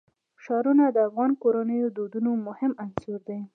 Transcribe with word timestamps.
ښارونه 0.43 0.83
د 0.91 0.97
افغان 1.07 1.31
کورنیو 1.41 1.87
د 1.91 1.93
دودونو 1.97 2.31
مهم 2.47 2.71
عنصر 2.83 3.19
دی. 3.27 3.39